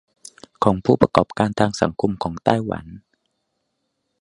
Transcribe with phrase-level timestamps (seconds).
[0.63, 2.85] ของผู้ประกอบการทางสังคมของไต้หวัน